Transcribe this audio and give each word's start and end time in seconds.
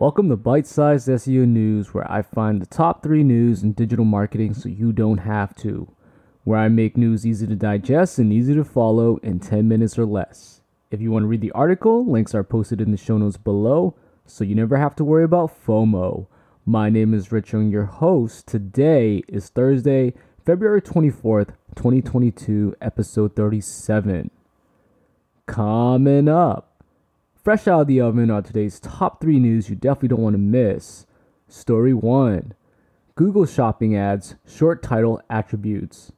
Welcome 0.00 0.30
to 0.30 0.36
Bite 0.38 0.66
Sized 0.66 1.08
SEO 1.08 1.46
News, 1.46 1.92
where 1.92 2.10
I 2.10 2.22
find 2.22 2.58
the 2.58 2.64
top 2.64 3.02
three 3.02 3.22
news 3.22 3.62
in 3.62 3.72
digital 3.72 4.06
marketing 4.06 4.54
so 4.54 4.70
you 4.70 4.94
don't 4.94 5.18
have 5.18 5.54
to. 5.56 5.92
Where 6.42 6.58
I 6.58 6.68
make 6.68 6.96
news 6.96 7.26
easy 7.26 7.46
to 7.46 7.54
digest 7.54 8.18
and 8.18 8.32
easy 8.32 8.54
to 8.54 8.64
follow 8.64 9.18
in 9.18 9.40
10 9.40 9.68
minutes 9.68 9.98
or 9.98 10.06
less. 10.06 10.62
If 10.90 11.02
you 11.02 11.10
want 11.10 11.24
to 11.24 11.26
read 11.26 11.42
the 11.42 11.52
article, 11.52 12.10
links 12.10 12.34
are 12.34 12.42
posted 12.42 12.80
in 12.80 12.92
the 12.92 12.96
show 12.96 13.18
notes 13.18 13.36
below, 13.36 13.94
so 14.24 14.42
you 14.42 14.54
never 14.54 14.78
have 14.78 14.96
to 14.96 15.04
worry 15.04 15.24
about 15.24 15.52
FOMO. 15.66 16.28
My 16.64 16.88
name 16.88 17.12
is 17.12 17.30
Rich 17.30 17.52
Young, 17.52 17.68
your 17.68 17.84
host. 17.84 18.46
Today 18.46 19.22
is 19.28 19.50
Thursday, 19.50 20.14
February 20.46 20.80
24th, 20.80 21.48
2022, 21.76 22.74
episode 22.80 23.36
37. 23.36 24.30
Coming 25.44 26.26
up. 26.26 26.69
Fresh 27.42 27.66
out 27.66 27.80
of 27.80 27.86
the 27.86 28.02
oven 28.02 28.30
are 28.30 28.42
today's 28.42 28.78
top 28.78 29.18
three 29.18 29.38
news 29.38 29.70
you 29.70 29.74
definitely 29.74 30.08
don't 30.08 30.20
want 30.20 30.34
to 30.34 30.38
miss. 30.38 31.06
Story 31.48 31.94
1 31.94 32.52
Google 33.14 33.46
Shopping 33.46 33.96
Ads 33.96 34.34
Short 34.46 34.82
Title 34.82 35.22
Attributes. 35.30 36.12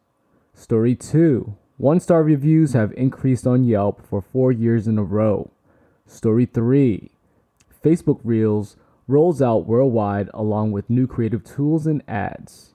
Story 0.53 0.97
2 0.97 1.55
One 1.77 2.01
star 2.01 2.25
reviews 2.25 2.73
have 2.73 2.93
increased 2.95 3.47
on 3.47 3.63
Yelp 3.63 4.05
for 4.05 4.21
four 4.21 4.51
years 4.51 4.89
in 4.89 4.99
a 4.99 5.05
row. 5.05 5.53
Story 6.07 6.45
3 6.45 7.13
Facebook 7.85 8.19
Reels 8.25 8.77
rolls 9.07 9.41
out 9.41 9.69
worldwide 9.69 10.29
along 10.35 10.73
with 10.73 10.91
new 10.91 11.07
creative 11.07 11.45
tools 11.45 11.87
and 11.87 12.03
ads. 12.09 12.75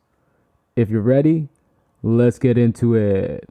If 0.73 0.89
you're 0.89 1.01
ready, 1.01 1.49
let's 2.01 2.39
get 2.39 2.57
into 2.57 2.95
it. 2.95 3.49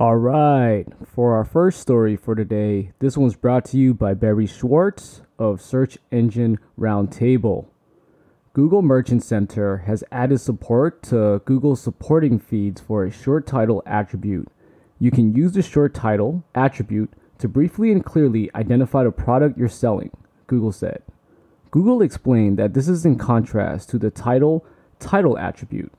All 0.00 0.16
right, 0.16 0.84
for 1.12 1.34
our 1.34 1.44
first 1.44 1.80
story 1.80 2.14
for 2.14 2.36
today, 2.36 2.92
this 3.00 3.18
one's 3.18 3.34
brought 3.34 3.64
to 3.64 3.76
you 3.76 3.94
by 3.94 4.14
Barry 4.14 4.46
Schwartz 4.46 5.22
of 5.40 5.60
Search 5.60 5.98
Engine 6.12 6.60
Roundtable. 6.78 7.66
Google 8.52 8.80
Merchant 8.80 9.24
Center 9.24 9.78
has 9.78 10.04
added 10.12 10.38
support 10.38 11.02
to 11.02 11.42
Google 11.44 11.74
supporting 11.74 12.38
feeds 12.38 12.80
for 12.80 13.02
a 13.02 13.10
short 13.10 13.44
title 13.44 13.82
attribute. 13.86 14.46
You 15.00 15.10
can 15.10 15.34
use 15.34 15.50
the 15.50 15.62
short 15.62 15.94
title 15.94 16.44
attribute 16.54 17.12
to 17.38 17.48
briefly 17.48 17.90
and 17.90 18.04
clearly 18.04 18.52
identify 18.54 19.02
the 19.02 19.10
product 19.10 19.58
you're 19.58 19.68
selling, 19.68 20.12
Google 20.46 20.70
said. 20.70 21.02
Google 21.72 22.02
explained 22.02 22.56
that 22.60 22.72
this 22.72 22.88
is 22.88 23.04
in 23.04 23.18
contrast 23.18 23.90
to 23.90 23.98
the 23.98 24.12
title 24.12 24.64
title 25.00 25.36
attribute 25.36 25.90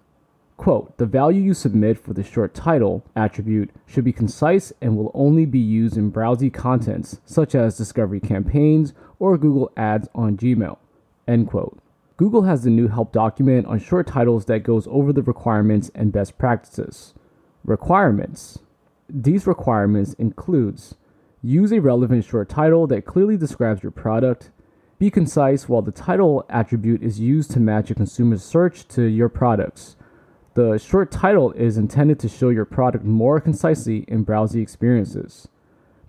Quote, 0.59 0.97
the 0.97 1.05
value 1.05 1.41
you 1.41 1.53
submit 1.53 1.97
for 1.97 2.13
the 2.13 2.21
short 2.21 2.53
title 2.53 3.02
attribute 3.15 3.69
should 3.85 4.03
be 4.03 4.11
concise 4.11 4.73
and 4.81 4.97
will 4.97 5.09
only 5.13 5.45
be 5.45 5.57
used 5.57 5.95
in 5.95 6.11
browsy 6.11 6.53
contents 6.53 7.21
such 7.23 7.55
as 7.55 7.77
discovery 7.77 8.19
campaigns 8.19 8.93
or 9.19 9.38
Google 9.38 9.71
Ads 9.77 10.09
on 10.13 10.35
Gmail. 10.35 10.77
End 11.25 11.47
quote. 11.47 11.79
Google 12.17 12.41
has 12.41 12.63
the 12.63 12.69
new 12.69 12.89
help 12.89 13.13
document 13.13 13.67
on 13.67 13.79
short 13.79 14.07
titles 14.07 14.47
that 14.47 14.63
goes 14.63 14.85
over 14.91 15.13
the 15.13 15.23
requirements 15.23 15.91
and 15.95 16.11
best 16.11 16.38
practices. 16.38 17.13
Requirements. 17.63 18.59
These 19.07 19.47
requirements 19.47 20.13
includes 20.16 20.95
use 21.41 21.71
a 21.71 21.79
relevant 21.79 22.25
short 22.25 22.49
title 22.49 22.85
that 22.88 23.05
clearly 23.05 23.38
describes 23.38 23.81
your 23.81 23.94
product, 23.94 24.51
be 24.99 25.09
concise 25.09 25.69
while 25.69 25.81
the 25.81 25.94
title 25.94 26.45
attribute 26.49 27.01
is 27.01 27.17
used 27.17 27.49
to 27.51 27.61
match 27.61 27.89
a 27.89 27.95
consumer's 27.95 28.44
search 28.44 28.85
to 28.89 29.03
your 29.03 29.29
products 29.29 29.95
the 30.59 30.77
short 30.77 31.09
title 31.09 31.53
is 31.53 31.77
intended 31.77 32.19
to 32.19 32.27
show 32.27 32.49
your 32.49 32.65
product 32.65 33.05
more 33.05 33.39
concisely 33.39 34.03
in 34.09 34.23
browsing 34.23 34.61
experiences. 34.61 35.47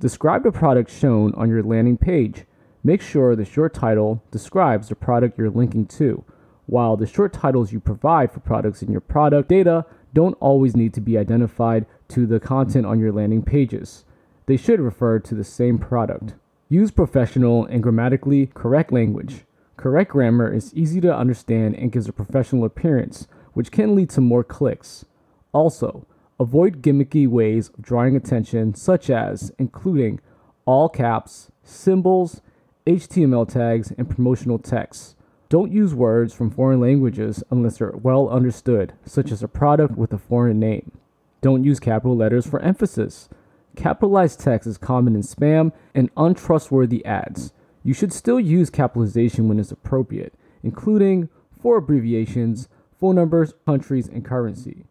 Describe 0.01 0.43
the 0.43 0.51
product 0.51 0.91
shown 0.91 1.33
on 1.37 1.49
your 1.49 1.63
landing 1.63 1.97
page. 1.97 2.47
Make 2.83 3.01
sure 3.01 3.37
the 3.37 3.45
short 3.45 3.73
title 3.73 4.25
describes 4.33 4.89
the 4.89 4.97
product 4.97 5.39
you're 5.39 5.51
linking 5.51 5.87
to, 5.87 6.25
while 6.67 6.97
the 6.97 7.07
short 7.07 7.33
titles 7.33 7.73
you 7.73 7.79
provide 7.79 8.33
for 8.33 8.41
products 8.41 8.83
in 8.83 8.91
your 8.91 9.01
product 9.01 9.49
data 9.49 9.87
don't 10.13 10.37
always 10.41 10.75
need 10.75 10.95
to 10.95 11.01
be 11.01 11.17
identified 11.17 11.87
to 12.09 12.27
the 12.27 12.41
content 12.41 12.87
on 12.87 12.99
your 12.99 13.13
landing 13.13 13.45
pages. 13.45 14.05
They 14.47 14.57
should 14.57 14.81
refer 14.81 15.21
to 15.21 15.35
the 15.37 15.45
same 15.45 15.79
product. 15.79 16.35
Use 16.69 16.91
professional 16.91 17.67
and 17.67 17.85
grammatically 17.85 18.47
correct 18.47 18.93
language. 18.93 19.45
Correct 19.77 20.11
grammar 20.11 20.53
is 20.53 20.75
easy 20.75 21.01
to 21.03 21.17
understand 21.17 21.77
and 21.77 21.93
gives 21.93 22.09
a 22.09 22.13
professional 22.13 22.65
appearance 22.65 23.29
which 23.53 23.71
can 23.71 23.95
lead 23.95 24.11
to 24.11 24.21
more 24.21 24.45
clicks. 24.45 25.05
Also, 25.53 26.07
avoid 26.39 26.83
gimmicky 26.83 27.27
ways 27.27 27.69
of 27.69 27.83
drawing 27.83 28.17
attention, 28.17 28.75
such 28.75 29.11
as 29.11 29.53
including 29.59 30.21
all 30.65 30.89
caps, 30.89 31.51
symbols, 31.63 32.41
HTML 32.87 33.49
tags, 33.49 33.93
and 33.97 34.09
promotional 34.09 34.59
text. 34.59 35.17
Don't 35.49 35.73
use 35.73 35.95
words 35.95 36.33
from 36.33 36.51
foreign 36.51 36.81
languages 36.81 37.43
unless 37.51 37.79
they're 37.79 37.91
well 37.91 38.29
understood, 38.29 38.93
such 39.05 39.33
as 39.33 39.43
a 39.43 39.49
product 39.49 39.97
with 39.97 40.13
a 40.13 40.19
foreign 40.19 40.61
name. 40.61 40.93
Don't 41.41 41.65
use 41.65 41.81
capital 41.81 42.17
letters 42.17 42.47
for 42.47 42.61
emphasis. 42.61 43.29
Capitalized 43.77 44.41
text 44.41 44.69
is 44.69 44.79
common 44.79 45.15
in 45.15 45.23
spam 45.23 45.73
and 45.95 46.11
untrustworthy 46.17 47.05
ads. 47.05 47.53
You 47.83 47.95
should 47.95 48.13
still 48.13 48.39
use 48.39 48.71
capitalization 48.71 49.49
when 49.49 49.59
it's 49.59 49.73
appropriate, 49.73 50.35
including 50.63 51.29
for 51.61 51.79
abbreviations, 51.79 52.69
phone 53.01 53.17
numbers, 53.17 53.55
countries, 53.67 54.09
and 54.09 54.25
currency. 54.25 54.85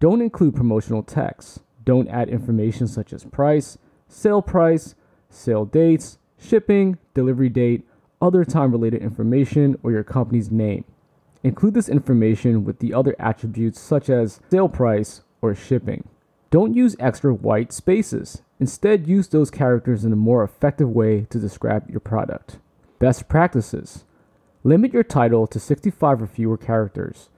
Don't 0.00 0.22
include 0.22 0.54
promotional 0.54 1.02
text. 1.02 1.60
Don't 1.84 2.08
add 2.08 2.28
information 2.28 2.86
such 2.86 3.12
as 3.12 3.24
price, 3.24 3.78
sale 4.06 4.42
price, 4.42 4.94
sale 5.30 5.64
dates, 5.64 6.18
shipping, 6.38 6.98
delivery 7.14 7.48
date, 7.48 7.84
other 8.20 8.44
time 8.44 8.72
related 8.72 9.02
information, 9.02 9.78
or 9.82 9.90
your 9.90 10.04
company's 10.04 10.50
name. 10.50 10.84
Include 11.42 11.74
this 11.74 11.88
information 11.88 12.64
with 12.64 12.80
the 12.80 12.92
other 12.92 13.16
attributes 13.18 13.80
such 13.80 14.10
as 14.10 14.40
sale 14.50 14.68
price 14.68 15.22
or 15.40 15.54
shipping. 15.54 16.06
Don't 16.50 16.74
use 16.74 16.96
extra 16.98 17.32
white 17.32 17.72
spaces. 17.72 18.42
Instead, 18.60 19.06
use 19.06 19.28
those 19.28 19.50
characters 19.50 20.04
in 20.04 20.12
a 20.12 20.16
more 20.16 20.42
effective 20.42 20.90
way 20.90 21.26
to 21.30 21.38
describe 21.38 21.88
your 21.88 22.00
product. 22.00 22.58
Best 22.98 23.28
practices 23.28 24.04
Limit 24.64 24.92
your 24.92 25.04
title 25.04 25.46
to 25.46 25.60
65 25.60 26.22
or 26.22 26.26
fewer 26.26 26.58
characters. 26.58 27.28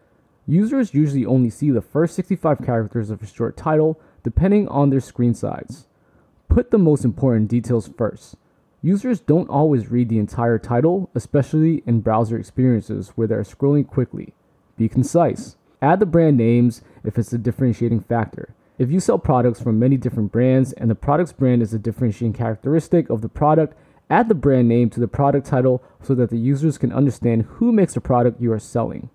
Users 0.50 0.94
usually 0.94 1.24
only 1.24 1.48
see 1.48 1.70
the 1.70 1.80
first 1.80 2.16
65 2.16 2.58
characters 2.66 3.08
of 3.08 3.22
a 3.22 3.26
short 3.26 3.56
title, 3.56 4.00
depending 4.24 4.66
on 4.66 4.90
their 4.90 4.98
screen 4.98 5.32
size. 5.32 5.86
Put 6.48 6.72
the 6.72 6.78
most 6.78 7.04
important 7.04 7.46
details 7.46 7.88
first. 7.96 8.34
Users 8.82 9.20
don't 9.20 9.48
always 9.48 9.92
read 9.92 10.08
the 10.08 10.18
entire 10.18 10.58
title, 10.58 11.08
especially 11.14 11.84
in 11.86 12.00
browser 12.00 12.36
experiences 12.36 13.10
where 13.10 13.28
they're 13.28 13.44
scrolling 13.44 13.86
quickly. 13.86 14.34
Be 14.76 14.88
concise. 14.88 15.54
Add 15.80 16.00
the 16.00 16.06
brand 16.06 16.36
names 16.36 16.82
if 17.04 17.16
it's 17.16 17.32
a 17.32 17.38
differentiating 17.38 18.00
factor. 18.00 18.52
If 18.76 18.90
you 18.90 18.98
sell 18.98 19.20
products 19.20 19.62
from 19.62 19.78
many 19.78 19.96
different 19.96 20.32
brands 20.32 20.72
and 20.72 20.90
the 20.90 20.96
product's 20.96 21.32
brand 21.32 21.62
is 21.62 21.72
a 21.72 21.78
differentiating 21.78 22.32
characteristic 22.32 23.08
of 23.08 23.20
the 23.20 23.28
product, 23.28 23.76
add 24.10 24.28
the 24.28 24.34
brand 24.34 24.66
name 24.66 24.90
to 24.90 24.98
the 24.98 25.06
product 25.06 25.46
title 25.46 25.80
so 26.02 26.12
that 26.16 26.30
the 26.30 26.38
users 26.38 26.76
can 26.76 26.92
understand 26.92 27.42
who 27.42 27.70
makes 27.70 27.94
the 27.94 28.00
product 28.00 28.40
you 28.40 28.50
are 28.50 28.58
selling. 28.58 29.10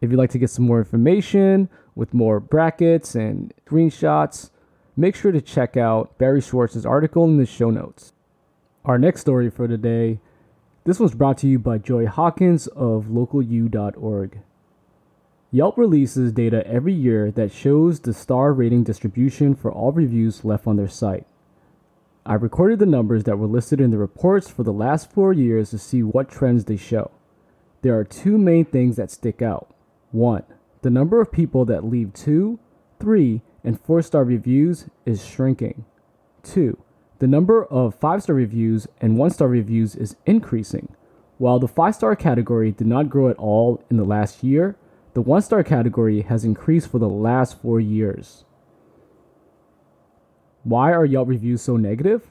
If 0.00 0.10
you'd 0.10 0.16
like 0.16 0.30
to 0.30 0.38
get 0.38 0.48
some 0.48 0.66
more 0.66 0.78
information 0.78 1.68
with 1.94 2.14
more 2.14 2.40
brackets 2.40 3.14
and 3.14 3.52
screenshots, 3.66 4.50
make 4.96 5.14
sure 5.14 5.30
to 5.30 5.42
check 5.42 5.76
out 5.76 6.16
Barry 6.16 6.40
Schwartz's 6.40 6.86
article 6.86 7.24
in 7.24 7.36
the 7.36 7.44
show 7.44 7.70
notes. 7.70 8.14
Our 8.82 8.98
next 8.98 9.20
story 9.20 9.50
for 9.50 9.68
today, 9.68 10.18
this 10.84 10.98
was 10.98 11.14
brought 11.14 11.36
to 11.38 11.48
you 11.48 11.58
by 11.58 11.76
Joy 11.76 12.06
Hawkins 12.06 12.66
of 12.68 13.06
localu.org. 13.06 14.40
Yelp 15.52 15.76
releases 15.76 16.32
data 16.32 16.66
every 16.66 16.94
year 16.94 17.30
that 17.32 17.52
shows 17.52 18.00
the 18.00 18.14
star 18.14 18.54
rating 18.54 18.84
distribution 18.84 19.54
for 19.54 19.70
all 19.70 19.92
reviews 19.92 20.46
left 20.46 20.66
on 20.66 20.76
their 20.76 20.88
site. 20.88 21.26
I 22.24 22.34
recorded 22.34 22.78
the 22.78 22.86
numbers 22.86 23.24
that 23.24 23.38
were 23.38 23.46
listed 23.46 23.82
in 23.82 23.90
the 23.90 23.98
reports 23.98 24.48
for 24.48 24.62
the 24.62 24.72
last 24.72 25.12
four 25.12 25.34
years 25.34 25.70
to 25.70 25.78
see 25.78 26.02
what 26.02 26.30
trends 26.30 26.64
they 26.64 26.76
show. 26.78 27.10
There 27.82 27.98
are 27.98 28.04
two 28.04 28.38
main 28.38 28.64
things 28.64 28.96
that 28.96 29.10
stick 29.10 29.42
out. 29.42 29.74
1. 30.12 30.42
The 30.82 30.90
number 30.90 31.20
of 31.20 31.30
people 31.32 31.64
that 31.66 31.84
leave 31.84 32.12
2, 32.14 32.58
3, 32.98 33.42
and 33.64 33.80
4 33.80 34.02
star 34.02 34.24
reviews 34.24 34.86
is 35.04 35.24
shrinking. 35.24 35.84
2. 36.42 36.78
The 37.18 37.26
number 37.26 37.64
of 37.66 37.94
5 37.94 38.22
star 38.22 38.34
reviews 38.34 38.86
and 39.00 39.18
1 39.18 39.30
star 39.30 39.48
reviews 39.48 39.94
is 39.94 40.16
increasing. 40.26 40.94
While 41.38 41.58
the 41.58 41.68
5 41.68 41.94
star 41.94 42.16
category 42.16 42.72
did 42.72 42.86
not 42.86 43.10
grow 43.10 43.28
at 43.28 43.36
all 43.36 43.82
in 43.90 43.96
the 43.96 44.04
last 44.04 44.42
year, 44.42 44.76
the 45.14 45.20
1 45.20 45.42
star 45.42 45.62
category 45.62 46.22
has 46.22 46.44
increased 46.44 46.88
for 46.88 46.98
the 46.98 47.08
last 47.08 47.60
4 47.60 47.80
years. 47.80 48.44
Why 50.62 50.92
are 50.92 51.04
Yelp 51.04 51.28
reviews 51.28 51.62
so 51.62 51.76
negative? 51.76 52.30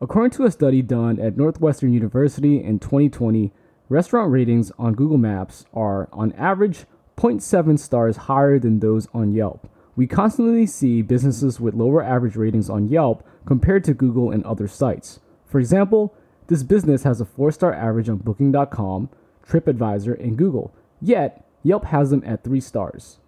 According 0.00 0.30
to 0.32 0.44
a 0.44 0.50
study 0.50 0.82
done 0.82 1.18
at 1.18 1.36
Northwestern 1.36 1.92
University 1.92 2.62
in 2.62 2.78
2020, 2.78 3.52
restaurant 3.88 4.30
ratings 4.30 4.70
on 4.78 4.94
Google 4.94 5.18
Maps 5.18 5.64
are, 5.72 6.08
on 6.12 6.32
average, 6.32 6.86
0.7 7.18 7.76
stars 7.80 8.16
higher 8.16 8.60
than 8.60 8.78
those 8.78 9.08
on 9.12 9.32
Yelp, 9.32 9.68
We 9.96 10.06
constantly 10.06 10.66
see 10.66 11.02
businesses 11.02 11.58
with 11.58 11.74
lower 11.74 12.00
average 12.00 12.36
ratings 12.36 12.70
on 12.70 12.86
Yelp 12.86 13.26
compared 13.44 13.82
to 13.84 13.94
Google 13.94 14.30
and 14.30 14.44
other 14.44 14.68
sites. 14.68 15.18
For 15.44 15.58
example, 15.58 16.14
this 16.46 16.62
business 16.62 17.02
has 17.02 17.20
a 17.20 17.24
four 17.24 17.50
star 17.50 17.74
average 17.74 18.08
on 18.08 18.18
Booking.com, 18.18 19.08
TripAdvisor, 19.44 20.22
and 20.22 20.38
Google, 20.38 20.72
yet 21.00 21.44
Yelp 21.64 21.86
has 21.86 22.10
them 22.10 22.22
at 22.24 22.44
three 22.44 22.60
stars. 22.60 23.18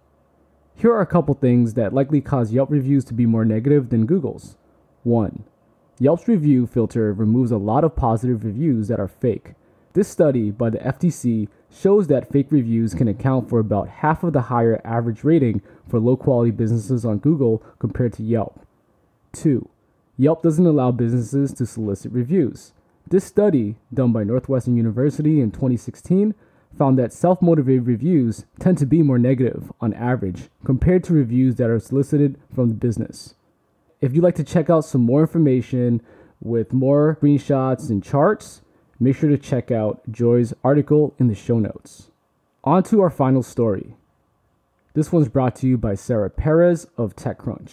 Here 0.73 0.93
are 0.93 1.01
a 1.01 1.05
couple 1.05 1.33
things 1.33 1.73
that 1.73 1.93
likely 1.93 2.21
cause 2.21 2.53
Yelp 2.53 2.71
reviews 2.71 3.03
to 3.05 3.13
be 3.13 3.25
more 3.25 3.43
negative 3.43 3.89
than 3.89 4.05
Google's. 4.05 4.55
1. 5.03 5.43
Yelp's 5.99 6.29
review 6.29 6.65
filter 6.65 7.11
removes 7.11 7.51
a 7.51 7.57
lot 7.57 7.83
of 7.83 7.97
positive 7.97 8.45
reviews 8.45 8.87
that 8.87 8.99
are 9.01 9.09
fake. 9.09 9.55
This 9.93 10.07
study 10.07 10.51
by 10.51 10.69
the 10.69 10.79
FTC 10.79 11.49
shows 11.73 12.07
that 12.07 12.31
fake 12.31 12.47
reviews 12.51 12.93
can 12.93 13.07
account 13.07 13.49
for 13.49 13.59
about 13.59 13.87
half 13.87 14.23
of 14.23 14.33
the 14.33 14.41
higher 14.41 14.81
average 14.83 15.23
rating 15.23 15.61
for 15.87 15.99
low 15.99 16.17
quality 16.17 16.51
businesses 16.51 17.05
on 17.05 17.17
Google 17.17 17.63
compared 17.79 18.13
to 18.13 18.23
Yelp. 18.23 18.65
2. 19.33 19.67
Yelp 20.17 20.43
doesn't 20.43 20.65
allow 20.65 20.91
businesses 20.91 21.53
to 21.53 21.65
solicit 21.65 22.11
reviews. 22.11 22.73
This 23.07 23.25
study, 23.25 23.75
done 23.93 24.11
by 24.11 24.23
Northwestern 24.23 24.77
University 24.77 25.41
in 25.41 25.51
2016, 25.51 26.35
found 26.77 26.97
that 26.97 27.13
self 27.13 27.41
motivated 27.41 27.87
reviews 27.87 28.45
tend 28.59 28.77
to 28.77 28.85
be 28.85 29.01
more 29.01 29.19
negative 29.19 29.71
on 29.81 29.93
average 29.93 30.49
compared 30.63 31.03
to 31.05 31.13
reviews 31.13 31.55
that 31.55 31.69
are 31.69 31.79
solicited 31.79 32.39
from 32.53 32.69
the 32.69 32.75
business. 32.75 33.35
If 33.99 34.13
you'd 34.13 34.23
like 34.23 34.35
to 34.35 34.43
check 34.43 34.69
out 34.69 34.85
some 34.85 35.01
more 35.01 35.21
information 35.21 36.01
with 36.39 36.73
more 36.73 37.17
screenshots 37.21 37.89
and 37.89 38.03
charts, 38.03 38.61
make 39.01 39.15
sure 39.15 39.29
to 39.29 39.37
check 39.37 39.71
out 39.71 39.99
Joy's 40.11 40.53
article 40.63 41.15
in 41.17 41.27
the 41.27 41.33
show 41.33 41.57
notes. 41.57 42.11
On 42.63 42.83
to 42.83 43.01
our 43.01 43.09
final 43.09 43.41
story. 43.41 43.95
This 44.93 45.11
one's 45.11 45.27
brought 45.27 45.55
to 45.57 45.67
you 45.67 45.75
by 45.75 45.95
Sarah 45.95 46.29
Perez 46.29 46.85
of 46.97 47.15
TechCrunch. 47.15 47.71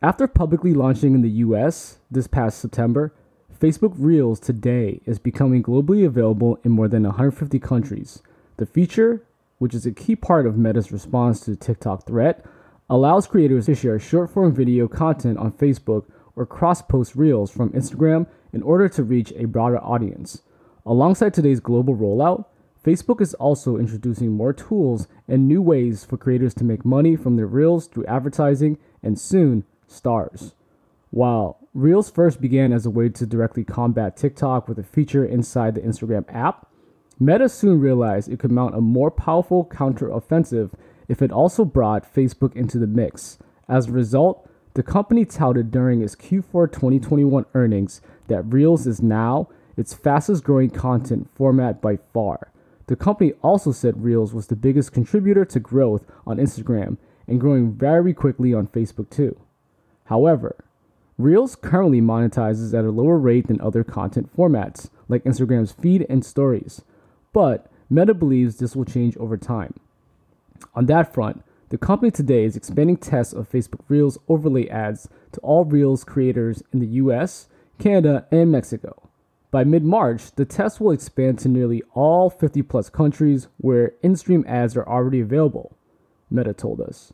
After 0.00 0.26
publicly 0.26 0.72
launching 0.72 1.14
in 1.14 1.20
the 1.20 1.28
US 1.28 1.98
this 2.10 2.26
past 2.26 2.58
September, 2.58 3.12
Facebook 3.60 3.92
Reels 3.98 4.40
today 4.40 5.00
is 5.04 5.18
becoming 5.18 5.62
globally 5.62 6.06
available 6.06 6.58
in 6.64 6.72
more 6.72 6.88
than 6.88 7.02
150 7.02 7.58
countries. 7.58 8.22
The 8.56 8.64
feature, 8.64 9.22
which 9.58 9.74
is 9.74 9.84
a 9.84 9.92
key 9.92 10.16
part 10.16 10.46
of 10.46 10.56
Meta's 10.56 10.90
response 10.90 11.40
to 11.40 11.50
the 11.50 11.56
TikTok 11.56 12.06
threat, 12.06 12.46
allows 12.88 13.26
creators 13.26 13.66
to 13.66 13.74
share 13.74 13.98
short 13.98 14.30
form 14.30 14.54
video 14.54 14.88
content 14.88 15.36
on 15.36 15.52
Facebook 15.52 16.06
or 16.34 16.46
cross 16.46 16.80
post 16.80 17.14
reels 17.14 17.50
from 17.50 17.70
Instagram 17.70 18.26
in 18.52 18.62
order 18.62 18.88
to 18.88 19.02
reach 19.02 19.32
a 19.36 19.46
broader 19.46 19.78
audience. 19.78 20.42
Alongside 20.86 21.34
today's 21.34 21.60
global 21.60 21.94
rollout, 21.94 22.46
Facebook 22.84 23.20
is 23.20 23.34
also 23.34 23.76
introducing 23.76 24.32
more 24.32 24.52
tools 24.52 25.08
and 25.26 25.46
new 25.46 25.60
ways 25.60 26.04
for 26.04 26.16
creators 26.16 26.54
to 26.54 26.64
make 26.64 26.84
money 26.84 27.16
from 27.16 27.36
their 27.36 27.46
reels 27.46 27.86
through 27.86 28.06
advertising 28.06 28.78
and 29.02 29.18
soon 29.18 29.64
stars. 29.86 30.54
While 31.10 31.58
Reels 31.74 32.10
first 32.10 32.40
began 32.40 32.72
as 32.72 32.86
a 32.86 32.90
way 32.90 33.08
to 33.10 33.26
directly 33.26 33.62
combat 33.62 34.16
TikTok 34.16 34.68
with 34.68 34.78
a 34.78 34.82
feature 34.82 35.24
inside 35.24 35.74
the 35.74 35.80
Instagram 35.80 36.24
app, 36.28 36.66
Meta 37.20 37.48
soon 37.48 37.80
realized 37.80 38.28
it 38.28 38.38
could 38.38 38.50
mount 38.50 38.74
a 38.74 38.80
more 38.80 39.10
powerful 39.10 39.64
counteroffensive 39.64 40.72
if 41.08 41.22
it 41.22 41.30
also 41.30 41.64
brought 41.64 42.12
Facebook 42.12 42.56
into 42.56 42.78
the 42.78 42.86
mix. 42.86 43.38
As 43.68 43.88
a 43.88 43.92
result, 43.92 44.48
the 44.78 44.84
company 44.84 45.24
touted 45.24 45.72
during 45.72 46.02
its 46.02 46.14
Q4 46.14 46.70
2021 46.70 47.46
earnings 47.52 48.00
that 48.28 48.44
Reels 48.44 48.86
is 48.86 49.02
now 49.02 49.48
its 49.76 49.92
fastest 49.92 50.44
growing 50.44 50.70
content 50.70 51.28
format 51.34 51.82
by 51.82 51.98
far. 52.14 52.52
The 52.86 52.94
company 52.94 53.32
also 53.42 53.72
said 53.72 54.04
Reels 54.04 54.32
was 54.32 54.46
the 54.46 54.54
biggest 54.54 54.92
contributor 54.92 55.44
to 55.46 55.58
growth 55.58 56.06
on 56.24 56.36
Instagram 56.36 56.96
and 57.26 57.40
growing 57.40 57.72
very 57.72 58.14
quickly 58.14 58.54
on 58.54 58.68
Facebook 58.68 59.10
too. 59.10 59.36
However, 60.04 60.54
Reels 61.18 61.56
currently 61.56 62.00
monetizes 62.00 62.72
at 62.72 62.84
a 62.84 62.92
lower 62.92 63.18
rate 63.18 63.48
than 63.48 63.60
other 63.60 63.82
content 63.82 64.32
formats, 64.36 64.90
like 65.08 65.24
Instagram's 65.24 65.72
feed 65.72 66.06
and 66.08 66.24
stories, 66.24 66.82
but 67.32 67.68
Meta 67.90 68.14
believes 68.14 68.58
this 68.58 68.76
will 68.76 68.84
change 68.84 69.16
over 69.16 69.36
time. 69.36 69.74
On 70.76 70.86
that 70.86 71.12
front, 71.12 71.42
the 71.70 71.78
company 71.78 72.10
today 72.10 72.44
is 72.44 72.56
expanding 72.56 72.96
tests 72.96 73.34
of 73.34 73.50
Facebook 73.50 73.80
Reels 73.88 74.18
overlay 74.26 74.68
ads 74.68 75.08
to 75.32 75.40
all 75.40 75.64
Reels 75.66 76.02
creators 76.02 76.62
in 76.72 76.80
the 76.80 76.86
US, 76.86 77.48
Canada, 77.78 78.26
and 78.30 78.50
Mexico. 78.50 79.08
By 79.50 79.64
mid 79.64 79.84
March, 79.84 80.32
the 80.32 80.46
test 80.46 80.80
will 80.80 80.92
expand 80.92 81.38
to 81.40 81.48
nearly 81.48 81.82
all 81.94 82.30
50 82.30 82.62
plus 82.62 82.88
countries 82.88 83.48
where 83.58 83.92
in 84.02 84.16
stream 84.16 84.44
ads 84.48 84.76
are 84.76 84.88
already 84.88 85.20
available, 85.20 85.76
Meta 86.30 86.54
told 86.54 86.80
us. 86.80 87.12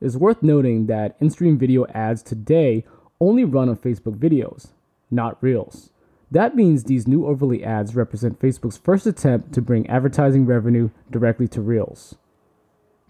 It's 0.00 0.16
worth 0.16 0.42
noting 0.42 0.86
that 0.86 1.16
in 1.20 1.30
stream 1.30 1.56
video 1.56 1.86
ads 1.88 2.24
today 2.24 2.84
only 3.20 3.44
run 3.44 3.68
on 3.68 3.76
Facebook 3.76 4.18
videos, 4.18 4.72
not 5.12 5.40
Reels. 5.40 5.90
That 6.28 6.56
means 6.56 6.84
these 6.84 7.06
new 7.06 7.26
overlay 7.26 7.62
ads 7.62 7.94
represent 7.94 8.40
Facebook's 8.40 8.78
first 8.78 9.06
attempt 9.06 9.52
to 9.52 9.62
bring 9.62 9.88
advertising 9.88 10.44
revenue 10.44 10.90
directly 11.10 11.46
to 11.48 11.60
Reels. 11.60 12.16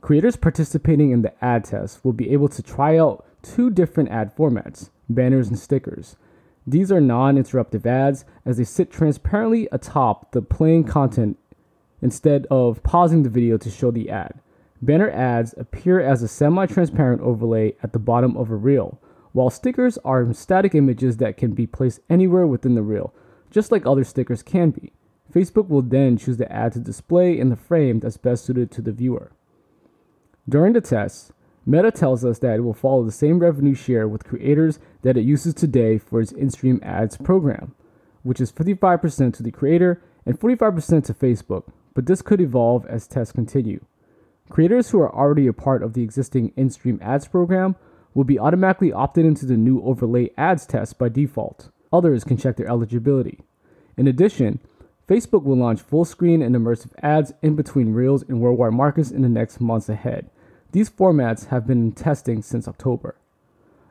Creators 0.02 0.34
participating 0.34 1.12
in 1.12 1.22
the 1.22 1.32
ad 1.44 1.64
test 1.64 2.04
will 2.04 2.12
be 2.12 2.32
able 2.32 2.48
to 2.48 2.60
try 2.60 2.98
out 2.98 3.24
two 3.40 3.70
different 3.70 4.08
ad 4.10 4.34
formats 4.36 4.90
banners 5.08 5.46
and 5.46 5.56
stickers. 5.56 6.16
These 6.66 6.90
are 6.90 7.00
non 7.00 7.36
interruptive 7.36 7.86
ads 7.86 8.24
as 8.44 8.56
they 8.56 8.64
sit 8.64 8.90
transparently 8.90 9.68
atop 9.70 10.32
the 10.32 10.42
playing 10.42 10.84
content 10.84 11.38
instead 12.00 12.48
of 12.50 12.82
pausing 12.82 13.22
the 13.22 13.30
video 13.30 13.56
to 13.58 13.70
show 13.70 13.92
the 13.92 14.10
ad. 14.10 14.40
Banner 14.80 15.08
ads 15.08 15.54
appear 15.56 16.00
as 16.00 16.20
a 16.20 16.26
semi 16.26 16.66
transparent 16.66 17.22
overlay 17.22 17.76
at 17.80 17.92
the 17.92 18.00
bottom 18.00 18.36
of 18.36 18.50
a 18.50 18.56
reel, 18.56 19.00
while 19.30 19.50
stickers 19.50 19.98
are 19.98 20.32
static 20.34 20.74
images 20.74 21.18
that 21.18 21.36
can 21.36 21.52
be 21.52 21.64
placed 21.68 22.00
anywhere 22.10 22.48
within 22.48 22.74
the 22.74 22.82
reel, 22.82 23.14
just 23.52 23.70
like 23.70 23.86
other 23.86 24.02
stickers 24.02 24.42
can 24.42 24.72
be. 24.72 24.92
Facebook 25.32 25.68
will 25.68 25.80
then 25.80 26.16
choose 26.16 26.38
the 26.38 26.50
ad 26.52 26.72
to 26.72 26.80
display 26.80 27.38
in 27.38 27.50
the 27.50 27.56
frame 27.56 28.00
that's 28.00 28.16
best 28.16 28.44
suited 28.44 28.72
to 28.72 28.82
the 28.82 28.90
viewer. 28.90 29.30
During 30.48 30.72
the 30.72 30.80
test, 30.80 31.32
Meta 31.64 31.92
tells 31.92 32.24
us 32.24 32.40
that 32.40 32.56
it 32.56 32.62
will 32.62 32.74
follow 32.74 33.04
the 33.04 33.12
same 33.12 33.38
revenue 33.38 33.74
share 33.74 34.08
with 34.08 34.24
creators 34.24 34.80
that 35.02 35.16
it 35.16 35.22
uses 35.22 35.54
today 35.54 35.98
for 35.98 36.20
its 36.20 36.32
in 36.32 36.50
stream 36.50 36.80
ads 36.82 37.16
program, 37.16 37.74
which 38.24 38.40
is 38.40 38.50
55% 38.50 39.34
to 39.34 39.42
the 39.42 39.52
creator 39.52 40.02
and 40.26 40.38
45% 40.38 41.04
to 41.04 41.14
Facebook, 41.14 41.70
but 41.94 42.06
this 42.06 42.22
could 42.22 42.40
evolve 42.40 42.84
as 42.86 43.06
tests 43.06 43.32
continue. 43.32 43.84
Creators 44.50 44.90
who 44.90 45.00
are 45.00 45.14
already 45.14 45.46
a 45.46 45.52
part 45.52 45.82
of 45.82 45.94
the 45.94 46.02
existing 46.02 46.52
in 46.56 46.70
stream 46.70 46.98
ads 47.00 47.28
program 47.28 47.76
will 48.12 48.24
be 48.24 48.38
automatically 48.38 48.92
opted 48.92 49.24
into 49.24 49.46
the 49.46 49.56
new 49.56 49.80
overlay 49.82 50.30
ads 50.36 50.66
test 50.66 50.98
by 50.98 51.08
default. 51.08 51.70
Others 51.92 52.24
can 52.24 52.36
check 52.36 52.56
their 52.56 52.68
eligibility. 52.68 53.38
In 53.96 54.08
addition, 54.08 54.58
Facebook 55.12 55.42
will 55.42 55.58
launch 55.58 55.82
full 55.82 56.06
screen 56.06 56.40
and 56.40 56.56
immersive 56.56 56.92
ads 57.02 57.34
in 57.42 57.54
between 57.54 57.92
Reels 57.92 58.22
and 58.22 58.40
worldwide 58.40 58.72
markets 58.72 59.10
in 59.10 59.20
the 59.20 59.28
next 59.28 59.60
months 59.60 59.90
ahead. 59.90 60.30
These 60.70 60.88
formats 60.88 61.48
have 61.48 61.66
been 61.66 61.82
in 61.82 61.92
testing 61.92 62.40
since 62.40 62.66
October. 62.66 63.16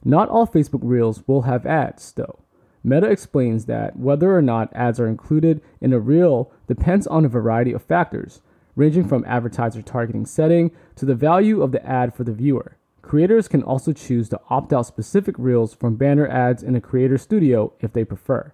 Not 0.04 0.30
all 0.30 0.48
Facebook 0.48 0.80
Reels 0.82 1.22
will 1.28 1.44
have 1.44 1.68
ads, 1.68 2.12
though. 2.14 2.40
Meta 2.84 3.06
explains 3.06 3.66
that 3.66 4.00
whether 4.00 4.36
or 4.36 4.42
not 4.42 4.74
ads 4.74 5.00
are 5.00 5.08
included 5.08 5.62
in 5.80 5.94
a 5.94 6.00
reel 6.00 6.52
depends 6.68 7.06
on 7.06 7.24
a 7.24 7.30
variety 7.30 7.72
of 7.72 7.84
factors, 7.84 8.42
ranging 8.76 9.08
from 9.08 9.24
advertiser 9.28 9.84
targeting 9.84 10.26
setting 10.26 10.72
to 10.96 11.06
the 11.06 11.14
value 11.14 11.62
of 11.62 11.72
the 11.72 11.86
ad 11.86 12.16
for 12.16 12.24
the 12.24 12.34
viewer. 12.34 12.78
Creators 13.04 13.48
can 13.48 13.62
also 13.62 13.94
choose 13.94 14.28
to 14.30 14.42
opt 14.50 14.74
out 14.74 14.88
specific 14.88 15.36
reels 15.38 15.76
from 15.76 15.98
banner 15.98 16.28
ads 16.28 16.64
in 16.64 16.74
a 16.76 16.82
creator 16.82 17.20
studio 17.20 17.74
if 17.80 17.94
they 17.94 18.04
prefer. 18.04 18.52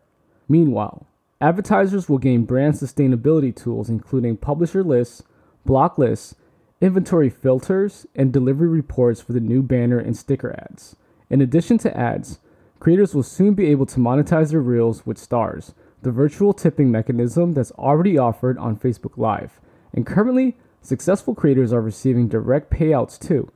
Meanwhile, 0.49 1.07
advertisers 1.39 2.09
will 2.09 2.17
gain 2.17 2.43
brand 2.43 2.73
sustainability 2.73 3.55
tools 3.55 3.89
including 3.89 4.37
publisher 4.37 4.83
lists, 4.83 5.23
block 5.65 5.97
lists, 5.97 6.35
inventory 6.81 7.29
filters, 7.29 8.05
and 8.15 8.31
delivery 8.31 8.67
reports 8.67 9.21
for 9.21 9.33
the 9.33 9.39
new 9.39 9.61
banner 9.61 9.99
and 9.99 10.15
sticker 10.15 10.53
ads. 10.53 10.95
In 11.29 11.41
addition 11.41 11.77
to 11.79 11.97
ads, 11.97 12.39
creators 12.79 13.15
will 13.15 13.23
soon 13.23 13.53
be 13.53 13.67
able 13.67 13.85
to 13.87 13.99
monetize 13.99 14.51
their 14.51 14.61
reels 14.61 15.05
with 15.05 15.17
stars, 15.17 15.73
the 16.03 16.11
virtual 16.11 16.53
tipping 16.53 16.91
mechanism 16.91 17.53
that's 17.53 17.71
already 17.71 18.17
offered 18.17 18.57
on 18.57 18.77
Facebook 18.77 19.17
Live. 19.17 19.59
And 19.93 20.05
currently, 20.05 20.57
successful 20.81 21.33
creators 21.33 21.73
are 21.73 21.81
receiving 21.81 22.27
direct 22.27 22.71
payouts 22.71 23.19
too. 23.19 23.51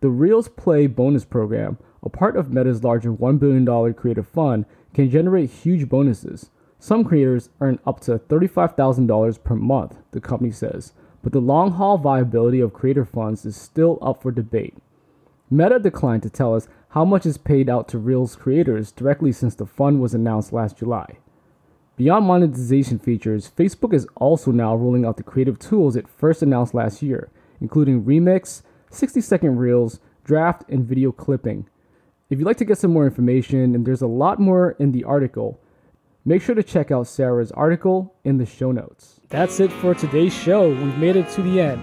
The 0.00 0.10
Reels 0.10 0.48
Play 0.48 0.86
bonus 0.86 1.24
program, 1.24 1.78
a 2.02 2.10
part 2.10 2.36
of 2.36 2.52
Meta's 2.52 2.84
larger 2.84 3.12
$1 3.12 3.38
billion 3.38 3.94
creative 3.94 4.28
fund, 4.28 4.66
can 4.92 5.10
generate 5.10 5.50
huge 5.50 5.88
bonuses. 5.88 6.50
Some 6.78 7.04
creators 7.04 7.48
earn 7.60 7.78
up 7.86 8.00
to 8.00 8.18
$35,000 8.18 9.42
per 9.42 9.54
month, 9.54 9.96
the 10.12 10.20
company 10.20 10.50
says, 10.50 10.92
but 11.22 11.32
the 11.32 11.40
long 11.40 11.72
haul 11.72 11.98
viability 11.98 12.60
of 12.60 12.72
creator 12.72 13.04
funds 13.04 13.44
is 13.44 13.56
still 13.56 13.98
up 14.00 14.22
for 14.22 14.30
debate. 14.30 14.74
Meta 15.50 15.78
declined 15.78 16.22
to 16.22 16.30
tell 16.30 16.54
us 16.54 16.68
how 16.90 17.04
much 17.04 17.26
is 17.26 17.38
paid 17.38 17.68
out 17.68 17.88
to 17.88 17.98
Reels 17.98 18.36
creators 18.36 18.92
directly 18.92 19.32
since 19.32 19.54
the 19.54 19.66
fund 19.66 20.00
was 20.00 20.14
announced 20.14 20.52
last 20.52 20.78
July. 20.78 21.18
Beyond 21.96 22.26
monetization 22.26 22.98
features, 22.98 23.50
Facebook 23.56 23.94
is 23.94 24.06
also 24.16 24.50
now 24.50 24.74
rolling 24.76 25.06
out 25.06 25.16
the 25.16 25.22
creative 25.22 25.58
tools 25.58 25.96
it 25.96 26.06
first 26.06 26.42
announced 26.42 26.74
last 26.74 27.00
year, 27.00 27.30
including 27.60 28.04
Remix, 28.04 28.62
60 28.90 29.20
second 29.20 29.56
Reels, 29.56 30.00
draft, 30.24 30.64
and 30.68 30.84
video 30.84 31.10
clipping. 31.10 31.68
If 32.28 32.38
you'd 32.38 32.46
like 32.46 32.58
to 32.58 32.64
get 32.64 32.78
some 32.78 32.92
more 32.92 33.06
information, 33.06 33.74
and 33.74 33.86
there's 33.86 34.02
a 34.02 34.06
lot 34.06 34.38
more 34.38 34.72
in 34.78 34.92
the 34.92 35.04
article, 35.04 35.60
make 36.26 36.42
sure 36.42 36.56
to 36.56 36.62
check 36.62 36.90
out 36.90 37.06
Sarah's 37.06 37.52
article 37.52 38.12
in 38.24 38.36
the 38.36 38.44
show 38.44 38.72
notes. 38.72 39.20
That's 39.28 39.60
it 39.60 39.72
for 39.72 39.94
today's 39.94 40.34
show. 40.34 40.68
We've 40.68 40.98
made 40.98 41.14
it 41.14 41.30
to 41.30 41.42
the 41.42 41.60
end. 41.60 41.80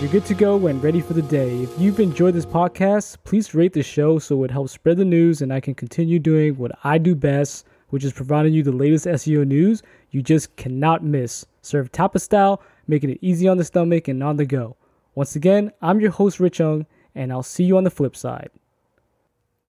You're 0.00 0.10
good 0.10 0.24
to 0.26 0.34
go 0.34 0.66
and 0.66 0.82
ready 0.82 1.00
for 1.00 1.14
the 1.14 1.22
day. 1.22 1.62
If 1.62 1.78
you've 1.78 2.00
enjoyed 2.00 2.34
this 2.34 2.44
podcast, 2.44 3.18
please 3.22 3.54
rate 3.54 3.72
the 3.72 3.84
show 3.84 4.18
so 4.18 4.42
it 4.42 4.50
helps 4.50 4.72
spread 4.72 4.96
the 4.96 5.04
news 5.04 5.40
and 5.40 5.52
I 5.52 5.60
can 5.60 5.74
continue 5.74 6.18
doing 6.18 6.56
what 6.56 6.72
I 6.82 6.98
do 6.98 7.14
best, 7.14 7.64
which 7.90 8.04
is 8.04 8.12
providing 8.12 8.52
you 8.52 8.64
the 8.64 8.72
latest 8.72 9.06
SEO 9.06 9.46
news 9.46 9.82
you 10.10 10.20
just 10.20 10.56
cannot 10.56 11.04
miss. 11.04 11.46
Serve 11.62 11.92
Tapa 11.92 12.18
style, 12.18 12.60
making 12.88 13.10
it 13.10 13.18
easy 13.20 13.46
on 13.46 13.56
the 13.56 13.64
stomach 13.64 14.08
and 14.08 14.22
on 14.22 14.36
the 14.36 14.46
go. 14.46 14.76
Once 15.14 15.36
again, 15.36 15.70
I'm 15.80 16.00
your 16.00 16.10
host, 16.10 16.40
Rich 16.40 16.58
Young, 16.58 16.86
and 17.14 17.32
I'll 17.32 17.42
see 17.42 17.64
you 17.64 17.76
on 17.76 17.84
the 17.84 17.90
flip 17.90 18.16
side. 18.16 18.50